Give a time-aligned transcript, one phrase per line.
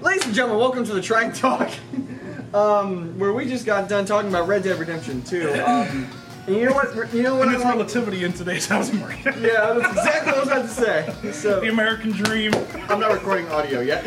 [0.00, 1.70] Ladies and gentlemen, welcome to the Track Talk,
[2.54, 5.62] um, where we just got done talking about Red Dead Redemption 2.
[5.66, 6.08] Um,
[6.48, 7.14] and you know what?
[7.14, 7.46] You know what?
[7.46, 7.74] And its like?
[7.74, 9.36] relativity in today's housing market.
[9.40, 11.60] Yeah, that's exactly what I was about to say.
[11.60, 12.52] the American dream.
[12.88, 14.04] I'm not recording audio yet.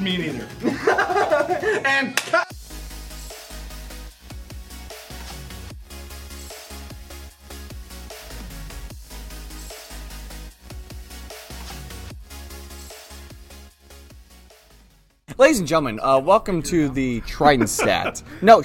[0.00, 0.46] Me neither.
[1.84, 2.41] and cut.
[15.42, 18.22] Ladies and gentlemen, uh, welcome to the Trident Stat.
[18.42, 18.62] No,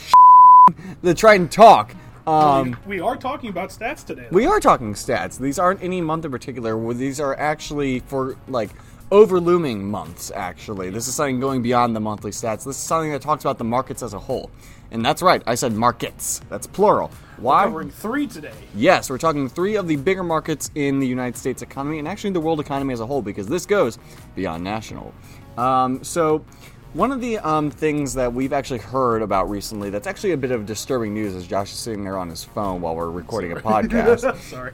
[1.02, 1.96] the Trident Talk.
[2.28, 4.28] Um, we are talking about stats today.
[4.30, 5.40] we are talking stats.
[5.40, 6.94] These aren't any month in particular.
[6.94, 8.70] These are actually for like
[9.10, 10.32] overlooming months.
[10.36, 12.64] Actually, this is something going beyond the monthly stats.
[12.64, 14.52] This is something that talks about the markets as a whole.
[14.92, 15.42] And that's right.
[15.48, 16.42] I said markets.
[16.48, 17.10] That's plural.
[17.38, 17.64] Why?
[17.64, 18.54] We're covering three today.
[18.76, 22.34] Yes, we're talking three of the bigger markets in the United States economy and actually
[22.34, 23.98] the world economy as a whole because this goes
[24.36, 25.12] beyond national.
[25.58, 26.46] Um, so,
[26.94, 30.52] one of the um, things that we've actually heard about recently that's actually a bit
[30.52, 33.58] of disturbing news as Josh is sitting there on his phone while we're recording a
[33.58, 34.74] podcast Sorry.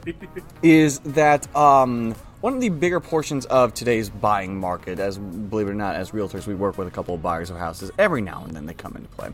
[0.62, 5.72] is that um, one of the bigger portions of today's buying market, as believe it
[5.72, 8.44] or not, as realtors, we work with a couple of buyers of houses every now
[8.46, 9.32] and then they come into play,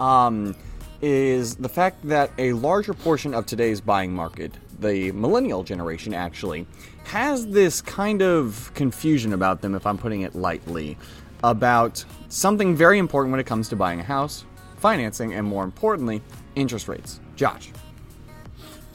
[0.00, 0.56] um,
[1.02, 6.66] is the fact that a larger portion of today's buying market, the millennial generation actually,
[7.04, 10.96] has this kind of confusion about them, if I'm putting it lightly,
[11.44, 14.44] about something very important when it comes to buying a house,
[14.76, 16.22] financing, and more importantly,
[16.54, 17.20] interest rates.
[17.34, 17.72] Josh,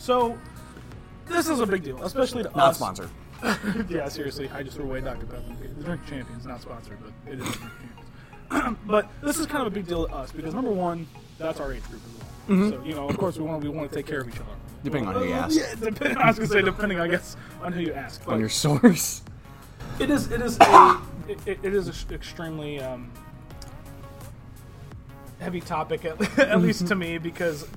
[0.08, 0.38] so,
[1.26, 2.78] this is a big deal, especially to not us.
[2.78, 3.10] sponsored.
[3.90, 5.26] yeah, seriously, I just threw away Dr.
[5.26, 5.44] Pepper.
[5.78, 7.72] The Drink Champions, not sponsored, but it is Drink
[8.50, 8.78] Champions.
[8.86, 11.06] but this is kind of a big deal to us because number one,
[11.38, 12.70] that's our age group as well.
[12.72, 14.44] So you know, of course, we want we want to take care of each other.
[14.44, 14.84] Mm-hmm.
[14.84, 15.56] Depending on who you ask.
[15.58, 18.24] Yeah, depending, I was gonna say depending, I guess, on who you ask.
[18.26, 19.22] But On your source.
[20.00, 23.12] it is it is a it, it- it is an extremely um,
[25.40, 27.68] heavy topic at, at least to me because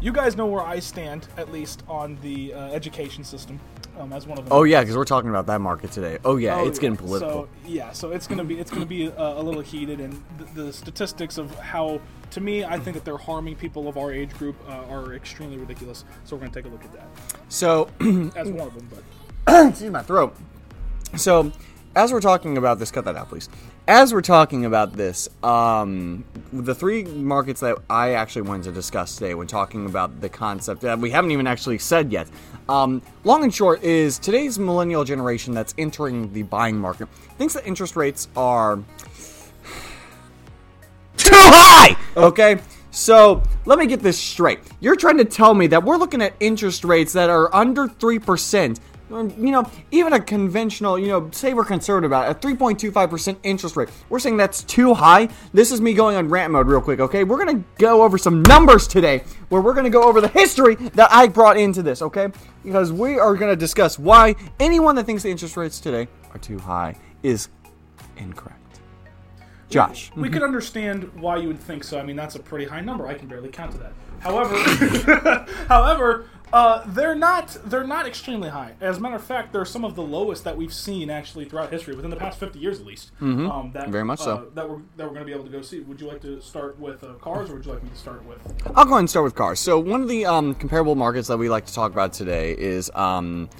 [0.00, 3.58] you guys know where I stand at least on the uh, education system
[3.98, 4.52] um, as one of them.
[4.52, 6.18] Oh yeah, because we're talking about that market today.
[6.24, 7.44] Oh yeah, Oh, it's getting political.
[7.44, 10.64] So yeah, so it's gonna be it's gonna be uh, a little heated, and the,
[10.64, 14.30] the statistics of how, to me, I think that they're harming people of our age
[14.34, 16.04] group uh, are extremely ridiculous.
[16.24, 17.08] So we're gonna take a look at that
[17.48, 18.88] So, as one of them.
[19.44, 20.36] But excuse my throat.
[21.16, 21.52] So,
[21.94, 23.48] as we're talking about this, cut that out, please.
[23.88, 29.14] As we're talking about this, um, the three markets that I actually wanted to discuss
[29.14, 32.26] today when talking about the concept that we haven't even actually said yet,
[32.68, 37.08] um, long and short, is today's millennial generation that's entering the buying market
[37.38, 38.82] thinks that interest rates are
[41.16, 41.96] too high.
[42.16, 42.58] Okay.
[42.90, 44.58] So let me get this straight.
[44.80, 48.18] You're trying to tell me that we're looking at interest rates that are under three
[48.18, 48.80] percent.
[49.10, 53.36] Um, you know, even a conventional, you know, say we're conservative about it, a 3.25%
[53.44, 53.88] interest rate.
[54.08, 55.28] We're saying that's too high.
[55.52, 57.22] This is me going on rant mode real quick, okay?
[57.22, 60.28] We're going to go over some numbers today where we're going to go over the
[60.28, 62.28] history that I brought into this, okay?
[62.64, 66.38] Because we are going to discuss why anyone that thinks the interest rates today are
[66.38, 67.48] too high is
[68.16, 68.65] incorrect.
[69.68, 70.10] Josh.
[70.16, 71.98] we could understand why you would think so.
[71.98, 73.06] I mean, that's a pretty high number.
[73.06, 73.92] I can barely count to that.
[74.20, 74.56] However,
[75.68, 78.74] however, uh, they're not they're not extremely high.
[78.80, 81.70] As a matter of fact, they're some of the lowest that we've seen actually throughout
[81.72, 83.10] history, within the past fifty years at least.
[83.20, 84.36] Um, that, Very much so.
[84.36, 85.80] uh, that we're that we're going to be able to go see.
[85.80, 88.24] Would you like to start with uh, cars, or would you like me to start
[88.24, 88.38] with?
[88.74, 89.58] I'll go ahead and start with cars.
[89.60, 92.90] So one of the um, comparable markets that we like to talk about today is
[92.94, 93.50] um,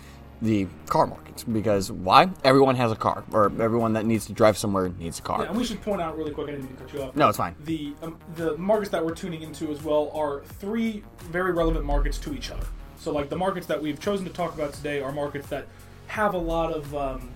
[0.43, 2.31] the car markets Because why?
[2.45, 5.45] Everyone has a car, or everyone that needs to drive somewhere needs a car.
[5.45, 6.49] And we should point out really quick.
[6.49, 7.17] I didn't mean to cut you off.
[7.17, 7.55] No, it's fine.
[7.65, 12.19] The um, the markets that we're tuning into as well are three very relevant markets
[12.19, 12.67] to each other.
[12.99, 15.67] So like the markets that we've chosen to talk about today are markets that
[16.07, 17.31] have a lot of um,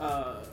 [0.00, 0.44] uh,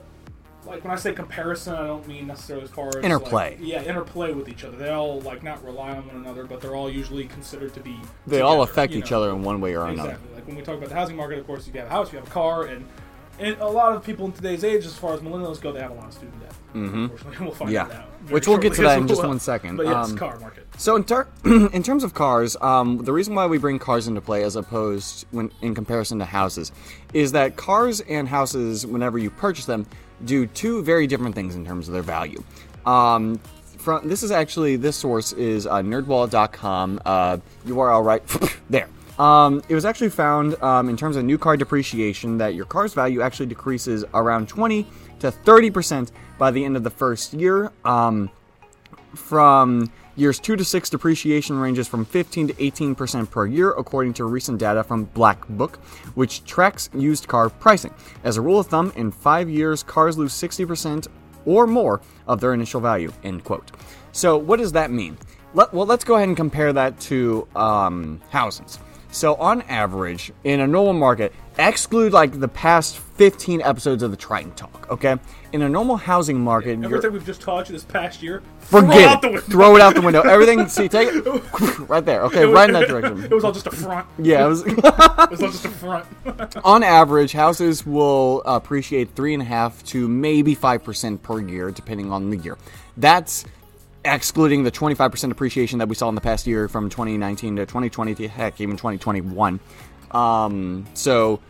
[0.76, 3.56] like when I say comparison, I don't mean necessarily as far as Interplay.
[3.56, 4.76] like- yeah, interplay with each other.
[4.76, 7.98] They all like not rely on one another, but they're all usually considered to be.
[8.26, 9.22] They all affect you each know?
[9.22, 10.10] other in one way or another.
[10.10, 10.34] Exactly.
[10.34, 12.18] Like when we talk about the housing market, of course, you have a house, you
[12.18, 12.86] have a car, and
[13.38, 15.90] and a lot of people in today's age, as far as millennials go, they have
[15.90, 16.52] a lot of student debt.
[16.72, 17.90] Unfortunately, we'll find Mm-hmm.
[17.90, 17.98] Yeah.
[17.98, 18.30] out.
[18.30, 19.76] Which we'll get to that in just one second.
[19.76, 20.66] But yes, Um, car market.
[20.78, 24.20] So in, ter- in terms of cars, um, the reason why we bring cars into
[24.22, 26.72] play as opposed when in comparison to houses
[27.12, 29.86] is that cars and houses, whenever you purchase them,
[30.24, 32.42] do two very different things in terms of their value.
[32.84, 33.40] Um,
[33.78, 35.82] from this is actually this source is uh.
[37.04, 38.22] Uh, URL right
[38.70, 38.88] there.
[39.18, 42.92] Um, it was actually found um, in terms of new car depreciation that your car's
[42.94, 44.86] value actually decreases around 20
[45.20, 47.72] to 30 percent by the end of the first year.
[47.84, 48.30] Um,
[49.14, 54.24] from years 2 to 6 depreciation ranges from 15 to 18% per year according to
[54.24, 55.76] recent data from black book
[56.14, 60.32] which tracks used car pricing as a rule of thumb in 5 years cars lose
[60.32, 61.06] 60%
[61.46, 63.10] or more of their initial value.
[63.24, 63.70] End quote.
[64.12, 65.16] So, what does that mean?
[65.54, 68.78] Let, well, let's go ahead and compare that to um, houses.
[69.10, 74.16] So, on average, in a normal market, exclude like the past 15 episodes of the
[74.16, 75.16] Trident Talk, okay?
[75.52, 79.08] In a normal housing market, Everything we've just taught you this past year, throw forget
[79.08, 79.40] out the it.
[79.44, 80.20] Throw it out the window.
[80.28, 81.24] Everything, see, take it
[81.88, 82.44] right there, okay?
[82.44, 83.24] Was- Right in that direction.
[83.24, 84.06] It was all just a front.
[84.18, 84.66] Yeah, it was.
[84.66, 84.76] It
[85.30, 86.06] was all just a front.
[86.64, 91.70] on average, houses will appreciate three and a half to maybe five percent per year,
[91.70, 92.58] depending on the year.
[92.98, 93.44] That's
[94.04, 97.66] excluding the twenty-five percent appreciation that we saw in the past year from 2019 to
[97.66, 99.58] 2020 to heck even 2021.
[100.10, 101.40] Um, so.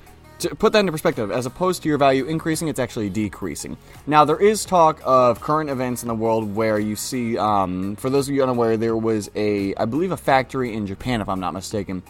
[0.40, 3.78] To put that into perspective, as opposed to your value increasing, it's actually decreasing.
[4.06, 8.10] Now, there is talk of current events in the world where you see, um, for
[8.10, 11.40] those of you unaware, there was a, I believe, a factory in Japan, if I'm
[11.40, 12.02] not mistaken,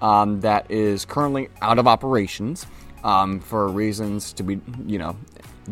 [0.00, 2.64] um, that is currently out of operations
[3.02, 5.16] um, for reasons to be, you know,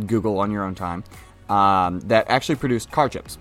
[0.05, 1.05] Google on your own time,
[1.49, 3.39] um, that actually produced car chips.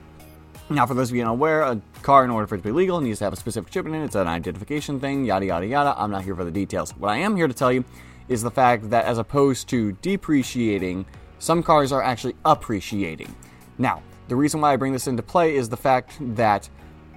[0.71, 3.01] Now, for those of you unaware, a car, in order for it to be legal,
[3.01, 4.05] needs to have a specific chip in it.
[4.05, 5.93] It's an identification thing, yada, yada, yada.
[5.97, 6.91] I'm not here for the details.
[6.91, 7.83] What I am here to tell you
[8.29, 11.05] is the fact that as opposed to depreciating,
[11.39, 13.35] some cars are actually appreciating.
[13.79, 16.69] Now, the reason why I bring this into play is the fact that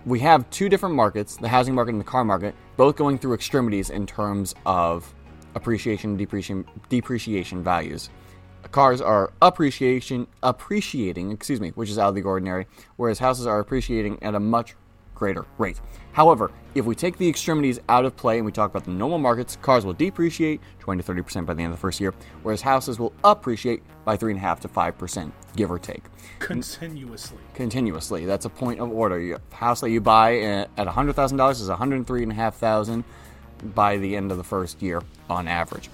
[0.04, 3.34] we have two different markets, the housing market and the car market, both going through
[3.34, 5.14] extremities in terms of
[5.54, 8.10] appreciation and depreciation, depreciation values.
[8.74, 12.66] Cars are appreciation appreciating, excuse me, which is out of the ordinary,
[12.96, 14.74] whereas houses are appreciating at a much
[15.14, 15.80] greater rate.
[16.10, 19.18] However, if we take the extremities out of play and we talk about the normal
[19.18, 22.12] markets, cars will depreciate 20 to 30 percent by the end of the first year,
[22.42, 26.02] whereas houses will appreciate by three and a half to five percent, give or take
[26.40, 27.38] Continuously.
[27.54, 28.26] continuously.
[28.26, 29.20] That's a point of order.
[29.20, 33.04] Your house that you buy uh, at at $100,000 is 103,500
[33.72, 35.00] by the end of the first year
[35.30, 35.90] on average.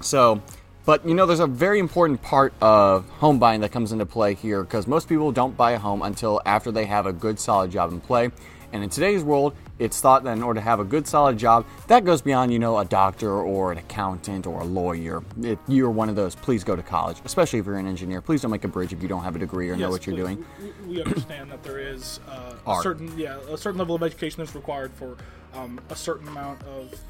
[0.00, 0.42] So,
[0.90, 4.34] but you know, there's a very important part of home buying that comes into play
[4.34, 7.70] here because most people don't buy a home until after they have a good solid
[7.70, 8.28] job in play.
[8.72, 11.64] And in today's world, it's thought that in order to have a good solid job,
[11.86, 15.22] that goes beyond, you know, a doctor or an accountant or a lawyer.
[15.40, 18.20] If you're one of those, please go to college, especially if you're an engineer.
[18.20, 20.16] Please don't make a bridge if you don't have a degree or know what you're
[20.16, 20.44] doing.
[20.60, 24.42] We, we understand that there is uh, a certain, yeah, a certain level of education
[24.42, 25.16] that's required for
[25.54, 27.00] um, a certain amount of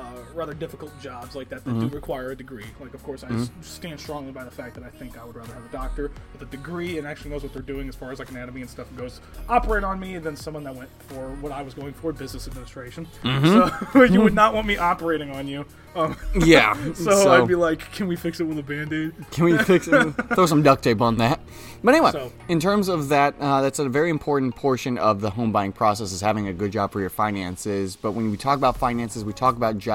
[0.00, 0.04] uh,
[0.34, 1.88] rather difficult jobs like that that Mm-hmm.
[1.88, 2.64] do require a degree.
[2.80, 5.36] Like, of course, I s- stand strongly by the fact that I think I would
[5.36, 8.10] rather have a doctor with a degree and actually knows what they're doing as far
[8.10, 11.52] as like anatomy and stuff goes operate on me than someone that went for what
[11.52, 13.06] I was going for, business administration.
[13.22, 13.92] Mm-hmm.
[13.92, 15.64] So you would not want me operating on you.
[15.94, 16.76] Um, Yeah.
[16.94, 19.12] so, I'd be like, can we fix it with a band-aid?
[19.32, 20.12] Can we fix it?
[20.34, 21.40] Throw some duct tape on that.
[21.82, 25.30] But anyway, So- in terms of that, uh, that's a very important portion of the
[25.30, 27.96] home buying process is having a good job for your finances.
[27.96, 29.89] But when we talk about finances, we talk about jobs,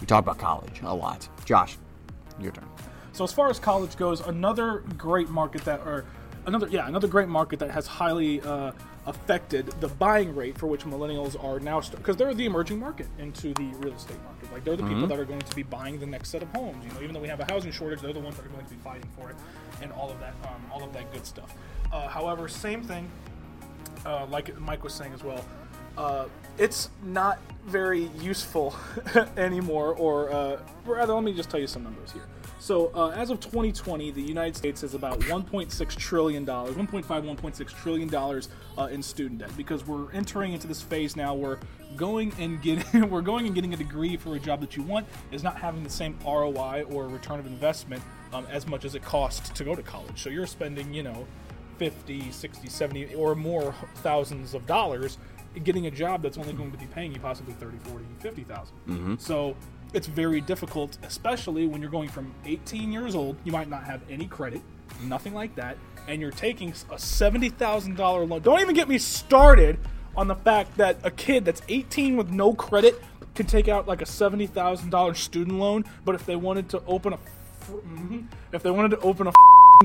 [0.00, 1.28] we talk about college a lot.
[1.44, 1.76] Josh,
[2.38, 2.68] your turn.
[3.12, 6.04] So as far as college goes, another great market that, or
[6.46, 8.72] another yeah, another great market that has highly uh,
[9.06, 13.52] affected the buying rate for which millennials are now because they're the emerging market into
[13.54, 14.52] the real estate market.
[14.52, 16.84] Like they're the people that are going to be buying the next set of homes.
[16.84, 18.64] You know, even though we have a housing shortage, they're the ones that are going
[18.64, 19.36] to be fighting for it
[19.82, 21.54] and all of that, um, all of that good stuff.
[21.92, 23.10] Uh, however, same thing
[24.04, 25.44] uh, like Mike was saying as well,
[26.00, 28.74] uh, it's not very useful
[29.36, 29.94] anymore.
[29.94, 32.26] Or uh, rather, let me just tell you some numbers here.
[32.58, 37.68] So, uh, as of 2020, the United States has about 1.6 trillion dollars, 1.5, 1.6
[37.68, 38.48] trillion dollars
[38.78, 41.58] uh, in student debt because we're entering into this phase now where
[41.96, 45.06] going and getting we're going and getting a degree for a job that you want
[45.32, 48.02] is not having the same ROI or return of investment
[48.32, 50.22] um, as much as it costs to go to college.
[50.22, 51.26] So you're spending, you know,
[51.78, 55.16] 50, 60, 70, or more thousands of dollars
[55.64, 59.18] getting a job that's only going to be paying you possibly 30, 40, 50,000.
[59.18, 59.56] So
[59.92, 63.36] it's very difficult, especially when you're going from 18 years old.
[63.44, 64.62] You might not have any credit,
[65.02, 65.76] nothing like that,
[66.06, 68.42] and you're taking a $70,000 loan.
[68.42, 69.78] Don't even get me started
[70.16, 73.02] on the fact that a kid that's 18 with no credit
[73.34, 77.18] could take out like a $70,000 student loan, but if they wanted to open a
[77.70, 79.32] mhm, if they wanted to open a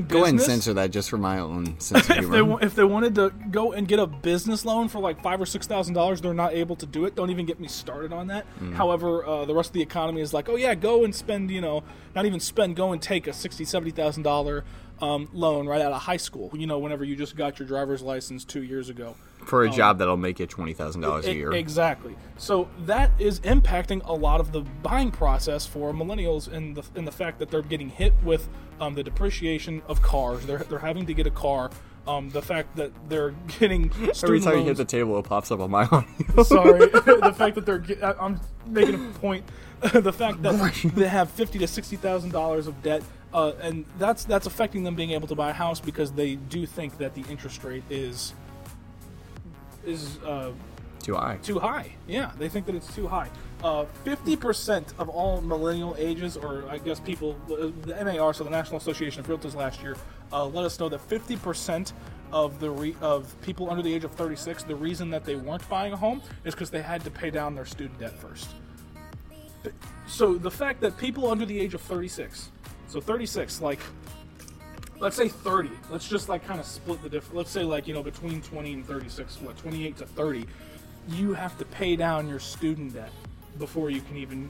[0.08, 2.74] Go ahead and censor that just for my own sense of if they wa- if
[2.74, 5.94] they wanted to go and get a business loan for like five or six thousand
[5.94, 7.14] dollars, they're not able to do it.
[7.16, 8.44] Don't even get me started on that.
[8.60, 8.74] Mm.
[8.74, 11.62] However, uh, the rest of the economy is like, oh yeah, go and spend, you
[11.62, 11.82] know,
[12.14, 14.64] not even spend, go and take a sixty, seventy thousand dollar
[15.00, 16.50] um, loan right out of high school.
[16.52, 19.16] You know, whenever you just got your driver's license two years ago.
[19.46, 21.52] For a job that'll make you twenty thousand dollars a year.
[21.52, 22.16] Exactly.
[22.36, 27.04] So that is impacting a lot of the buying process for millennials in the in
[27.04, 28.48] the fact that they're getting hit with
[28.80, 30.44] um, the depreciation of cars.
[30.46, 31.70] They're they're having to get a car.
[32.06, 33.90] Um, the fact that they're getting
[34.22, 36.42] Every time you hit the table, it pops up on my audio.
[36.44, 37.78] Sorry, the fact that they're.
[37.78, 39.44] get- I- I'm making a point.
[39.92, 43.02] the fact that they have fifty to sixty thousand dollars of debt
[43.36, 46.64] uh, and that's that's affecting them being able to buy a house because they do
[46.64, 48.32] think that the interest rate is
[49.86, 50.52] is uh,
[51.00, 51.36] Too high.
[51.42, 51.92] too high.
[52.08, 53.30] Yeah, they think that it's too high.
[53.62, 58.44] Uh, Fifty percent of all millennial ages, or I guess people, the the NAR, so
[58.44, 59.96] the National Association of Realtors, last year
[60.32, 61.92] uh, let us know that fifty percent
[62.32, 65.36] of the re- of people under the age of thirty six, the reason that they
[65.36, 68.50] weren't buying a home is because they had to pay down their student debt first.
[70.06, 72.50] So the fact that people under the age of thirty six,
[72.88, 73.80] so thirty six, like
[74.98, 77.94] let's say 30 let's just like kind of split the difference let's say like you
[77.94, 80.46] know between 20 and 36 what 28 to 30
[81.08, 83.10] you have to pay down your student debt
[83.58, 84.48] before you can even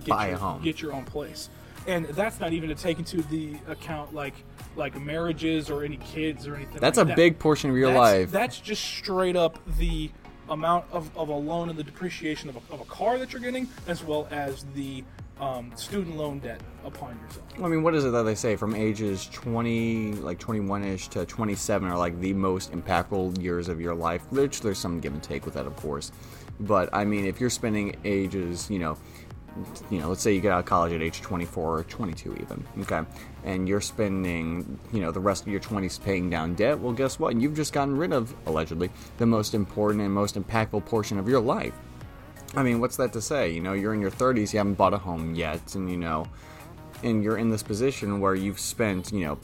[0.00, 0.62] get, Buy a your, home.
[0.62, 1.50] get your own place
[1.86, 4.34] and that's not even to take into the account like
[4.76, 7.16] like marriages or any kids or anything That's like a that.
[7.16, 8.30] big portion of your that's, life.
[8.30, 10.10] that's just straight up the
[10.48, 13.42] amount of, of a loan and the depreciation of a, of a car that you're
[13.42, 15.02] getting as well as the
[15.40, 18.74] um, student loan debt upon yourself I mean, what is it that they say from
[18.74, 23.94] ages 20, like 21 ish to 27 are like the most impactful years of your
[23.94, 24.22] life?
[24.30, 26.12] Which there's some give and take with that, of course.
[26.60, 28.96] But I mean, if you're spending ages, you know,
[29.90, 32.64] you know, let's say you get out of college at age 24 or 22 even,
[32.80, 33.02] okay,
[33.44, 37.18] and you're spending, you know, the rest of your 20s paying down debt, well, guess
[37.18, 37.36] what?
[37.36, 41.40] You've just gotten rid of, allegedly, the most important and most impactful portion of your
[41.40, 41.72] life.
[42.56, 43.50] I mean, what's that to say?
[43.52, 46.26] You know, you're in your 30s, you haven't bought a home yet, and you know,
[47.02, 49.38] and you're in this position where you've spent, you know,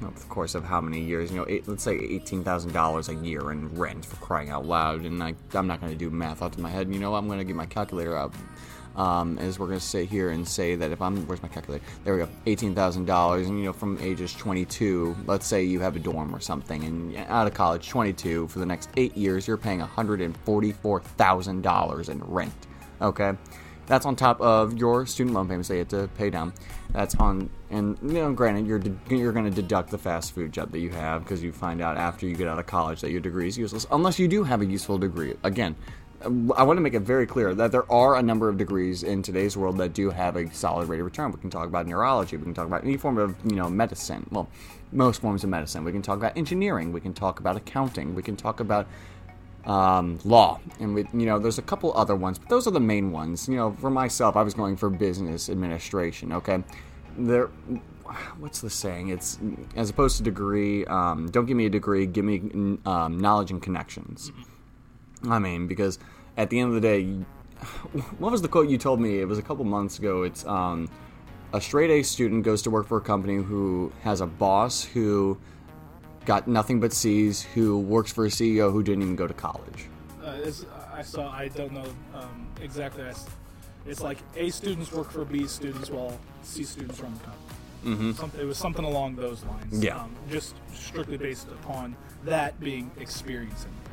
[0.00, 3.14] the course of how many years, you know, eight, let's say eighteen thousand dollars a
[3.14, 6.42] year in rent for crying out loud, and I, I'm not going to do math
[6.42, 6.92] out of my head.
[6.92, 8.34] You know, I'm going to get my calculator out.
[8.96, 11.84] Um, as we're going to sit here and say that if I'm, where's my calculator?
[12.04, 15.80] There we go, eighteen thousand dollars, and you know, from ages 22, let's say you
[15.80, 19.46] have a dorm or something, and out of college, 22, for the next eight years,
[19.46, 22.54] you're paying 144 thousand dollars in rent.
[23.02, 23.32] Okay,
[23.86, 26.54] that's on top of your student loan payments that you have to pay down.
[26.92, 30.52] That's on, and you know, granted, you're de- you're going to deduct the fast food
[30.52, 33.10] job that you have because you find out after you get out of college that
[33.10, 35.34] your degree is useless, unless you do have a useful degree.
[35.42, 35.76] Again,
[36.24, 39.22] I want to make it very clear that there are a number of degrees in
[39.22, 41.30] today's world that do have a solid rate of return.
[41.30, 42.36] We can talk about neurology.
[42.36, 44.26] We can talk about any form of you know medicine.
[44.30, 44.48] Well,
[44.92, 45.84] most forms of medicine.
[45.84, 46.92] We can talk about engineering.
[46.92, 48.14] We can talk about accounting.
[48.14, 48.86] We can talk about
[49.66, 52.80] um, law, and we, you know, there's a couple other ones, but those are the
[52.80, 53.48] main ones.
[53.48, 56.32] You know, for myself, I was going for business administration.
[56.32, 56.62] Okay,
[57.18, 57.50] there.
[58.38, 59.08] What's the saying?
[59.08, 59.38] It's
[59.74, 60.86] as opposed to degree.
[60.86, 62.06] Um, don't give me a degree.
[62.06, 64.30] Give me um, knowledge and connections.
[65.28, 65.98] I mean, because
[66.36, 67.04] at the end of the day,
[68.18, 69.20] what was the quote you told me?
[69.20, 70.22] It was a couple months ago.
[70.22, 70.88] It's um,
[71.52, 75.38] a straight A student goes to work for a company who has a boss who
[76.24, 79.88] got nothing but C's, who works for a CEO who didn't even go to college.
[80.64, 81.30] uh, I saw.
[81.30, 83.04] I don't know um, exactly.
[83.86, 87.42] It's like A students work for B students, while C students run the company.
[87.84, 88.12] Mm-hmm.
[88.12, 89.82] Something, it was something along those lines.
[89.82, 89.98] Yeah.
[89.98, 91.94] Um, just strictly based upon
[92.24, 93.85] that being experience in,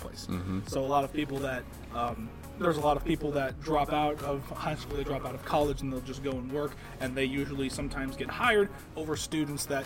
[0.00, 0.26] the workplace.
[0.68, 1.62] So a lot of people that
[1.94, 5.34] um, there's a lot of people that drop out of high school, they drop out
[5.34, 9.16] of college, and they'll just go and work, and they usually sometimes get hired over
[9.16, 9.84] students that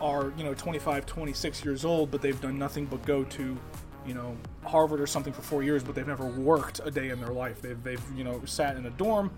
[0.00, 3.56] are you know 25 26 years old but they've done nothing but go to
[4.04, 7.20] you know harvard or something for four years but they've never worked a day in
[7.20, 9.30] their life they've, they've you know sat in a dorm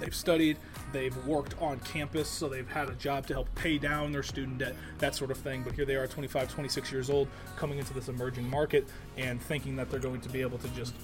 [0.00, 0.56] they've studied
[0.92, 4.58] they've worked on campus so they've had a job to help pay down their student
[4.58, 5.62] debt that sort of thing.
[5.62, 8.86] But here they are 25 26 years old coming into this emerging market
[9.16, 10.94] and thinking that they're going to be able to just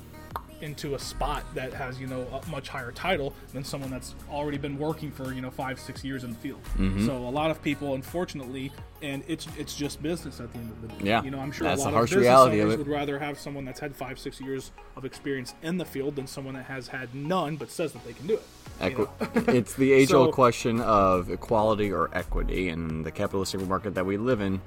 [0.61, 4.57] into a spot that has you know a much higher title than someone that's already
[4.57, 6.63] been working for you know five six years in the field.
[6.79, 7.07] Mm-hmm.
[7.07, 8.73] so a lot of people unfortunately
[9.03, 11.11] and it's it's just business at the end of the day.
[11.11, 13.19] Yeah, you know i'm sure that's a lot harsh of business reality owners would rather
[13.19, 16.65] have someone that's had five six years of experience in the field than someone that
[16.65, 18.47] has had none but says that they can do it
[18.87, 19.07] Equi-
[19.55, 22.69] it's the age old So- question of equality or equity.
[22.69, 24.61] In the capitalistic market that we live in,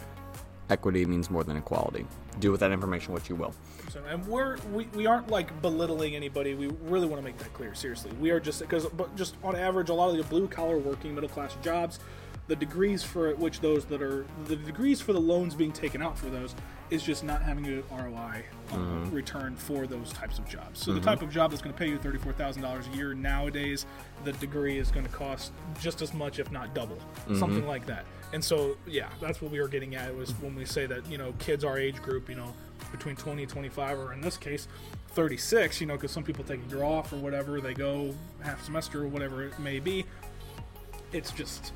[0.70, 2.06] equity means more than equality.
[2.40, 3.54] Do with that information what you will.
[3.90, 6.54] So, and we're we, we aren't like belittling anybody.
[6.56, 7.74] We really want to make that clear.
[7.74, 10.78] Seriously, we are just because but just on average, a lot of the blue collar
[10.78, 12.00] working middle class jobs,
[12.48, 16.18] the degrees for which those that are the degrees for the loans being taken out
[16.18, 16.56] for those
[16.90, 19.14] is just not having a ROI uh, um, mm-hmm.
[19.14, 20.80] return for those types of jobs.
[20.80, 21.10] So the mm-hmm.
[21.10, 23.86] type of job that's going to pay you thirty four thousand dollars a year nowadays,
[24.24, 25.52] the degree is going to cost
[25.82, 27.38] just as much, if not double, mm-hmm.
[27.38, 28.06] something like that.
[28.34, 31.18] And so, yeah, that's what we were getting at was when we say that you
[31.18, 32.54] know kids our age group, you know,
[32.92, 34.68] between 20 and 25, or in this case,
[35.10, 38.64] 36, you know, because some people take a year off or whatever, they go half
[38.64, 40.06] semester or whatever it may be.
[41.12, 41.74] It's just,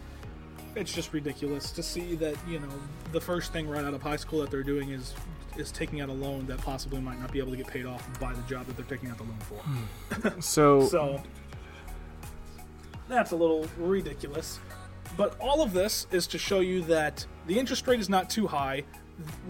[0.75, 2.69] it's just ridiculous to see that you know
[3.11, 5.13] the first thing right out of high school that they're doing is
[5.57, 8.07] is taking out a loan that possibly might not be able to get paid off
[8.19, 9.55] by the job that they're taking out the loan for.
[9.55, 10.39] Hmm.
[10.39, 11.21] So, So
[13.09, 14.59] that's a little ridiculous.
[15.17, 18.47] But all of this is to show you that the interest rate is not too
[18.47, 18.83] high.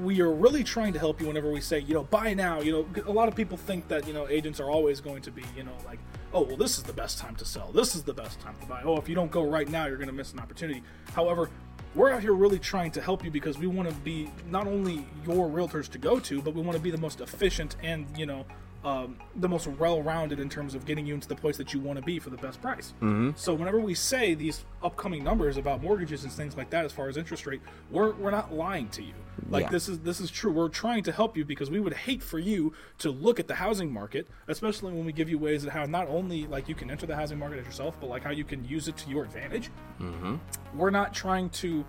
[0.01, 2.61] We are really trying to help you whenever we say, you know, buy now.
[2.61, 5.31] You know, a lot of people think that, you know, agents are always going to
[5.31, 5.99] be, you know, like,
[6.33, 7.71] oh, well, this is the best time to sell.
[7.71, 8.81] This is the best time to buy.
[8.83, 10.83] Oh, if you don't go right now, you're going to miss an opportunity.
[11.13, 11.49] However,
[11.93, 15.05] we're out here really trying to help you because we want to be not only
[15.27, 18.25] your realtors to go to, but we want to be the most efficient and, you
[18.25, 18.45] know,
[18.83, 22.00] um, the most well-rounded in terms of getting you into the place that you want
[22.00, 22.93] to be for the best price.
[23.01, 23.31] Mm-hmm.
[23.35, 27.07] So whenever we say these upcoming numbers about mortgages and things like that, as far
[27.07, 27.61] as interest rate,
[27.91, 29.13] we're we're not lying to you.
[29.50, 29.69] Like Yeah.
[29.69, 30.51] this is this is true.
[30.51, 33.55] We're trying to help you because we would hate for you to look at the
[33.55, 36.89] housing market, especially when we give you ways that how not only like you can
[36.89, 39.23] enter the housing market as yourself, but like how you can use it to your
[39.23, 39.69] advantage.
[40.00, 40.35] Mm-hmm.
[40.75, 41.85] We're not trying to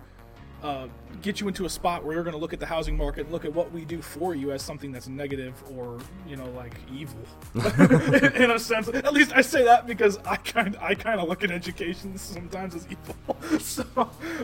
[0.63, 0.87] uh,
[1.21, 3.43] get you into a spot where you're going to look at the housing market, look
[3.43, 7.19] at what we do for you as something that's negative or you know like evil,
[8.35, 8.87] in a sense.
[8.87, 12.75] At least I say that because I kind I kind of look at education sometimes
[12.75, 13.37] as evil.
[13.59, 13.85] so,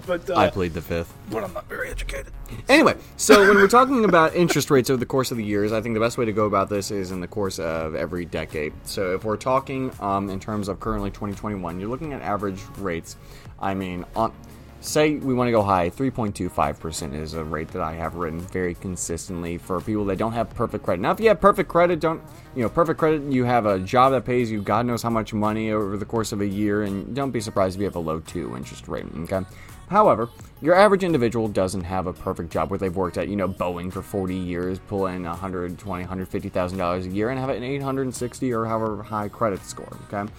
[0.06, 1.14] but uh, I plead the fifth.
[1.30, 2.34] but I'm not very educated.
[2.68, 5.82] Anyway, so when we're talking about interest rates over the course of the years, I
[5.82, 8.74] think the best way to go about this is in the course of every decade.
[8.84, 13.16] So if we're talking um, in terms of currently 2021, you're looking at average rates.
[13.62, 14.34] I mean, on
[14.82, 18.76] say we want to go high, 3.25% is a rate that I have written very
[18.76, 21.02] consistently for people that don't have perfect credit.
[21.02, 22.22] Now, if you have perfect credit, don't
[22.56, 23.24] you know perfect credit?
[23.32, 26.32] You have a job that pays you God knows how much money over the course
[26.32, 29.06] of a year, and don't be surprised if you have a low two interest rate.
[29.18, 29.42] Okay.
[29.90, 30.30] However,
[30.62, 33.92] your average individual doesn't have a perfect job where they've worked at, you know, Boeing
[33.92, 38.66] for 40 years, pull in 120, 150,000 dollars a year, and have an 860 or
[38.66, 39.98] however high credit score.
[40.12, 40.32] Okay.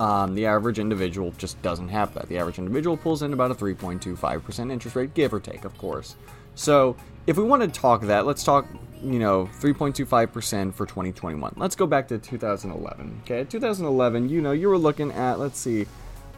[0.00, 2.28] Um, the average individual just doesn't have that.
[2.28, 6.14] The average individual pulls in about a 3.25% interest rate, give or take, of course.
[6.54, 8.66] So, if we want to talk that, let's talk,
[9.02, 11.54] you know, 3.25% for 2021.
[11.56, 13.22] Let's go back to 2011.
[13.24, 15.86] Okay, 2011, you know, you were looking at, let's see,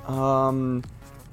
[0.07, 0.83] um,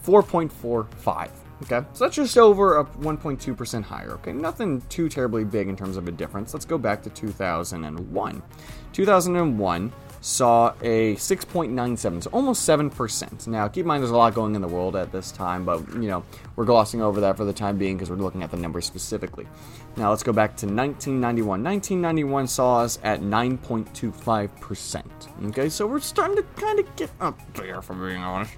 [0.06, 1.30] 4.45.
[1.64, 4.12] Okay, so that's just over a 1.2% higher.
[4.12, 6.54] Okay, nothing too terribly big in terms of a difference.
[6.54, 8.44] Let's go back to 2001.
[8.94, 13.48] 2001 saw a 6.97, so almost 7%.
[13.48, 15.88] Now, keep in mind there's a lot going in the world at this time, but
[15.94, 16.24] you know,
[16.56, 19.48] we're glossing over that for the time being because we're looking at the numbers specifically.
[19.96, 21.64] Now, let's go back to 1991.
[21.64, 25.04] 1991 saw us at 9.25%.
[25.50, 28.54] Okay, so we're starting to kind of get up there, if I'm being honest.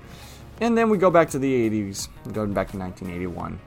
[0.62, 3.58] And then we go back to the 80s, going back to 1981.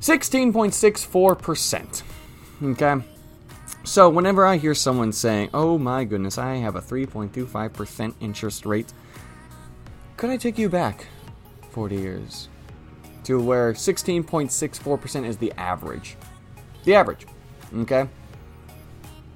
[0.00, 2.02] 16.64%.
[2.62, 3.04] Okay?
[3.86, 8.92] So whenever I hear someone saying, oh my goodness, I have a 3.25% interest rate,
[10.16, 11.06] could I take you back
[11.70, 12.48] 40 years
[13.22, 16.16] to where 16.64% is the average?
[16.82, 17.26] The average.
[17.74, 18.08] Okay?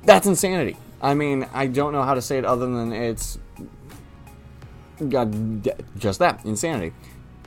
[0.02, 0.76] That's insanity.
[1.00, 3.38] I mean, I don't know how to say it other than it's
[5.96, 6.92] just that insanity.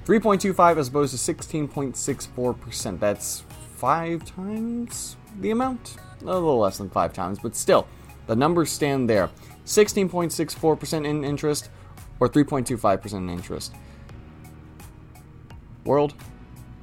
[0.06, 3.00] 3.25 as opposed to 16.64%.
[3.00, 3.44] That's
[3.84, 5.98] five times the amount?
[6.22, 7.86] A little less than five times, but still,
[8.28, 9.30] the numbers stand there.
[9.66, 11.70] 16.64% in interest
[12.22, 13.74] or 3.25% in interest.
[15.84, 16.14] World,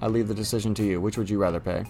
[0.02, 1.00] I leave the decision to you.
[1.00, 1.86] Which would you rather pay?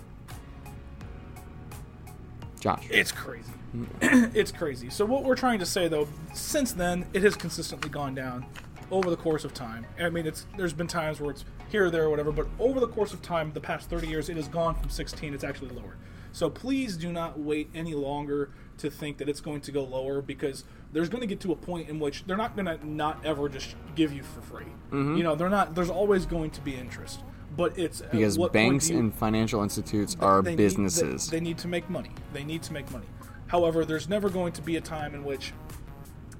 [2.60, 2.86] Josh.
[2.88, 3.50] It's crazy.
[3.74, 4.30] Mm.
[4.36, 4.90] it's crazy.
[4.90, 8.46] So what we're trying to say though, since then it has consistently gone down
[8.90, 9.87] over the course of time.
[9.98, 12.81] I mean, it's there's been times where it's here or there or whatever, but over
[12.81, 15.35] the course of time, the past 30 years, it has gone from 16.
[15.35, 15.96] It's actually lower.
[16.33, 20.22] So please do not wait any longer to think that it's going to go lower
[20.22, 23.24] because there's going to get to a point in which they're not going to not
[23.26, 24.64] ever just give you for free.
[24.90, 25.16] Mm-hmm.
[25.16, 25.74] You know, they're not.
[25.74, 27.20] There's always going to be interest,
[27.57, 31.29] but it's uh, Because what banks you- and financial institutes are they need- businesses.
[31.29, 32.11] they, they need to make money.
[32.33, 33.07] They need to make money.
[33.48, 35.53] However, there's never going to be a time in which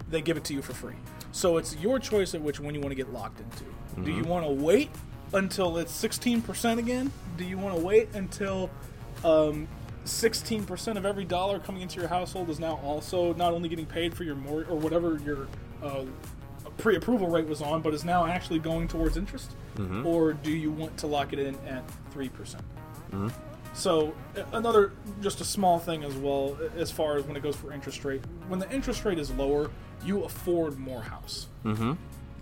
[0.09, 0.95] they give it to you for free.
[1.33, 3.65] So it's your choice at which one you want to get locked into.
[4.05, 4.91] Do you want to wait
[5.33, 7.13] until it's 16% again?
[7.37, 8.71] Do you want to wait until
[9.25, 9.69] um,
[10.05, 14.15] 16% of every dollar coming into your household is now also not only getting paid
[14.15, 15.47] for your mortgage or whatever your
[15.83, 16.05] uh,
[16.79, 19.53] pre-approval rate was on, but is now actually going towards interest?
[20.05, 22.57] Or do you want to lock it in at 3%?
[23.73, 24.15] So
[24.53, 28.05] another just a small thing as well as far as when it goes for interest
[28.05, 28.23] rate.
[28.49, 29.71] When the interest rate is lower,
[30.05, 31.47] you afford more house.
[31.65, 31.93] Mm-hmm.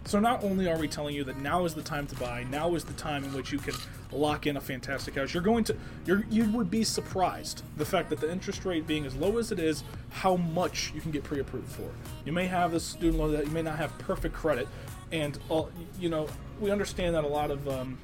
[0.05, 2.75] So not only are we telling you that now is the time to buy, now
[2.75, 3.75] is the time in which you can
[4.11, 5.35] lock in a fantastic house.
[5.35, 9.05] You're going to you're you would be surprised the fact that the interest rate being
[9.05, 11.91] as low as it is, how much you can get pre-approved for.
[12.25, 14.67] You may have this student loan that you may not have perfect credit,
[15.13, 16.27] and all you know
[16.59, 17.99] we understand that a lot of um,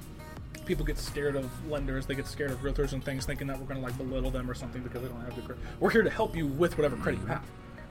[0.65, 3.67] people get scared of lenders, they get scared of realtors and things, thinking that we're
[3.67, 5.65] going to like belittle them or something because they don't have good credit.
[5.81, 7.45] We're here to help you with whatever credit you have.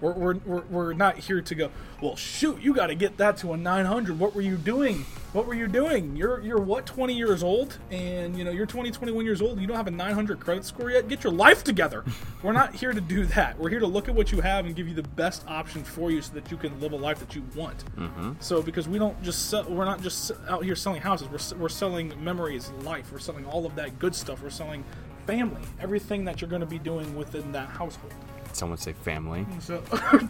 [0.03, 1.71] We're, we're, we're, we're not here to go.
[2.01, 4.19] Well, shoot, you got to get that to a 900.
[4.19, 5.05] What were you doing?
[5.31, 6.17] What were you doing?
[6.17, 9.53] You're you're what 20 years old, and you know you're 20, 21 years old.
[9.53, 11.07] And you don't have a 900 credit score yet.
[11.07, 12.03] Get your life together.
[12.43, 13.57] we're not here to do that.
[13.57, 16.11] We're here to look at what you have and give you the best option for
[16.11, 17.85] you, so that you can live a life that you want.
[17.95, 18.33] Mm-hmm.
[18.41, 21.29] So because we don't just sell, we're not just out here selling houses.
[21.29, 23.09] We're we're selling memories, life.
[23.11, 24.43] We're selling all of that good stuff.
[24.43, 24.83] We're selling
[25.25, 28.13] family, everything that you're going to be doing within that household.
[28.55, 29.45] Some would say family.
[29.61, 29.81] So,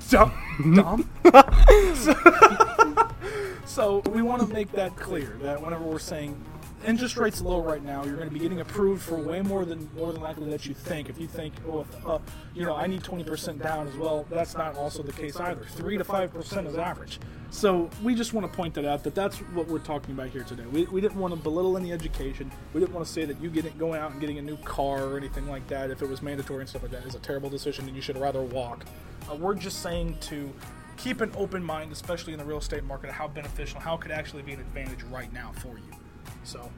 [0.10, 0.32] dumb.
[0.76, 1.10] dumb.
[1.96, 2.14] so,
[3.66, 6.36] so we want to make that clear that whenever we're saying
[6.86, 9.90] interest rates low right now, you're going to be getting approved for way more than
[9.96, 11.10] more than likely that you think.
[11.10, 12.20] If you think, oh, uh,
[12.54, 15.64] you know, I need 20% down as well, that's not also the case either.
[15.64, 17.20] Three to five percent is average.
[17.54, 20.44] So we just want to point that out that that's what we're talking about here
[20.44, 20.66] today.
[20.72, 22.52] We, we didn't want to belittle any education.
[22.74, 25.04] We didn't want to say that you getting going out and getting a new car
[25.04, 27.52] or anything like that, if it was mandatory and stuff like that, is a terrible
[27.52, 28.86] decision and you should rather walk.
[29.32, 30.52] Uh, we're just saying to
[30.98, 34.12] keep an open mind, especially in the real estate market, how beneficial, how it could
[34.12, 36.03] actually be an advantage right now for you.
[36.44, 36.70] So,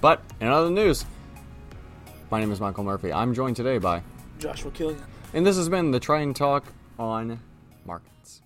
[0.00, 1.04] But in other news,
[2.30, 3.12] my name is Michael Murphy.
[3.12, 4.02] I'm joined today by,
[4.38, 5.02] Joshua Killian.
[5.32, 6.64] and this has been the Trident Talk
[6.98, 7.40] on
[7.86, 8.42] Markets.